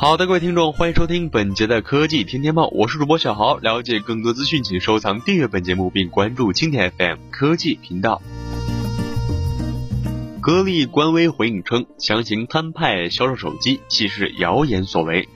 [0.00, 3.58] 好的，各位听众，欢迎收听本节的科技天天报，我是主播小豪。
[3.58, 8.22] 了解更多资讯，请收藏订阅本节目，并关注蜻蜓 FM 科技频道。
[10.40, 15.28] 格力官微回应称，强行摊派销售手机系是谣言所为。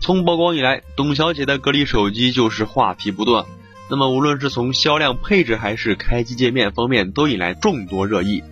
[0.00, 3.44] 从曝光以来，董小姐的格力手机就是话题不断。
[3.88, 8.42] 那么，无论是从销量、配置还是开机界面方面，都引来众多热议。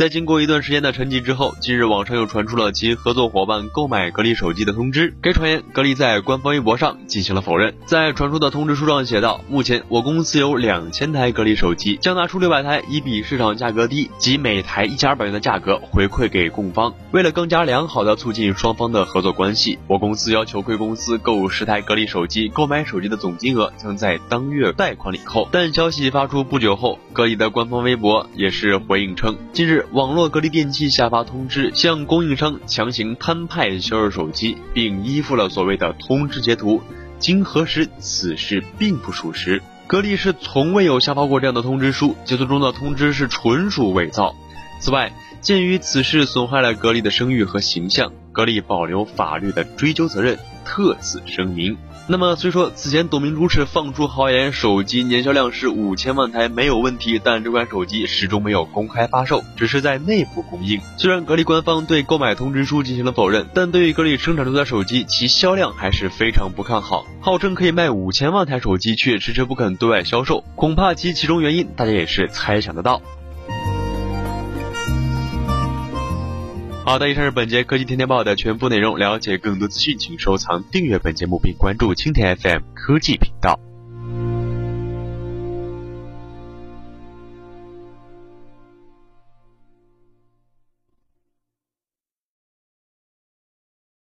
[0.00, 5.12] 在经过一段时间的沉寂之后，近日网上又传出了其合作伙伴购买格力手机的通知。
[5.20, 7.74] 该传言，格力在官方微博上进行了否认。
[7.84, 16.94] 在传出的通知书上写道：目前我公司有两千台格力手机，将拿出六百台，以比市场价格低，即每台一千二百元的价格回馈给供方。
[17.10, 25.46] 为了更加良好的促进双方的合作关系，我公司要求贵公司购入十台格力手机，购买手机的总金额将在当月贷款领扣。
[25.52, 29.86] 但消息发出不久后，格力的官方微博也是回应称，近日。
[29.92, 36.80] 网络格力电器下发通知，向供应商强行摊派销售手机，并依附了所谓的通知截图。
[37.18, 39.60] 经核实，此事并不属实。
[39.88, 44.36] 格力是从未有下发过这样的通知书，截图中的通知是纯属伪造。
[44.80, 51.76] 此外，鉴于此事损害了格力的声誉和形象，格力保留法律的追究责任，特此声明。
[52.10, 60.80] 那么，虽说此前董明珠是放出豪言，手机年销量是五千万台没有问题，但这款手机始终没有公开发售，只是在内部供应。
[60.98, 67.06] 虽然格力官方对购买通知书进行了否认，但对于格力生产出的手机，其销量还是非常不看好。
[67.20, 73.00] 号称可以卖五千万台手机，却迟迟不肯对外销售，恐怕其其中原因大家也是猜想得到。
[76.90, 78.98] 好的，以上是本节科技天天报的全部内容。
[78.98, 83.60] 了解更多资讯，请收藏、订阅本节目并关注蜻蜓 FM 科技频道。